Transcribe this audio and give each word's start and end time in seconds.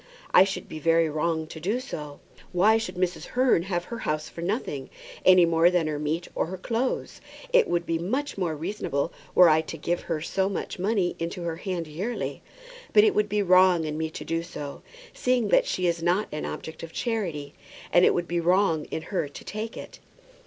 I 0.33 0.45
should 0.45 0.67
be 0.67 0.79
very 0.79 1.11
wrong 1.11 1.45
to 1.45 1.59
do 1.59 1.79
so. 1.79 2.19
Why 2.53 2.79
should 2.79 2.95
Mrs. 2.95 3.25
Hearn 3.37 3.61
have 3.61 3.83
her 3.83 3.99
house 3.99 4.29
for 4.29 4.41
nothing, 4.41 4.89
any 5.25 5.45
more 5.45 5.69
than 5.69 5.85
her 5.85 5.99
meat 5.99 6.27
or 6.33 6.47
her 6.47 6.57
clothes? 6.57 7.21
It 7.53 7.67
would 7.67 7.85
be 7.85 7.99
much 7.99 8.35
more 8.35 8.55
reasonable 8.55 9.13
were 9.35 9.47
I 9.47 9.61
to 9.61 9.77
give 9.77 10.01
her 10.01 10.19
so 10.19 10.49
much 10.49 10.79
money 10.79 11.15
into 11.19 11.43
her 11.43 11.57
hand 11.57 11.85
yearly; 11.85 12.41
but 12.93 13.03
it 13.03 13.13
would 13.13 13.29
be 13.29 13.43
wrong 13.43 13.83
in 13.85 13.95
me 13.95 14.09
to 14.09 14.25
do 14.25 14.41
so, 14.41 14.81
seeing 15.13 15.49
that 15.49 15.67
she 15.67 15.85
is 15.85 16.01
not 16.01 16.27
an 16.31 16.45
object 16.45 16.81
of 16.81 16.91
charity; 16.91 17.53
and 17.93 18.03
it 18.03 18.15
would 18.15 18.27
be 18.27 18.39
wrong 18.39 18.85
in 18.85 19.03
her 19.03 19.27
to 19.29 19.43
take 19.43 19.77
it." 19.77 19.99